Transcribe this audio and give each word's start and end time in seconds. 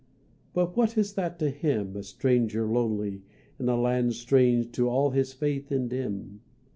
But 0.55 0.75
what 0.75 0.97
is 0.97 1.13
that 1.13 1.37
to 1.37 1.51
him, 1.51 1.95
a 1.95 2.01
stranger 2.01 2.65
lonely, 2.65 3.21
In 3.59 3.69
a 3.69 3.79
land 3.79 4.15
strange 4.15 4.71
to 4.71 4.89
all 4.89 5.11
his 5.11 5.31
faith 5.31 5.71
and 5.71 5.91
dim? 5.91 6.41